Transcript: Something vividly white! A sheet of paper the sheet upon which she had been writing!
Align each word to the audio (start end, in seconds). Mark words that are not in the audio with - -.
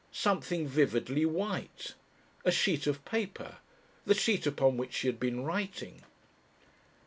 Something 0.11 0.67
vividly 0.67 1.27
white! 1.27 1.93
A 2.43 2.51
sheet 2.51 2.87
of 2.87 3.05
paper 3.05 3.57
the 4.03 4.15
sheet 4.15 4.47
upon 4.47 4.75
which 4.75 4.93
she 4.95 5.05
had 5.07 5.19
been 5.19 5.43
writing! 5.43 6.01